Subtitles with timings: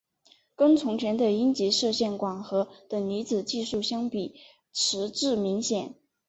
[0.55, 4.33] 跟从前的阴极射线管和等离子技术相比
[4.73, 5.93] 迟滞明显。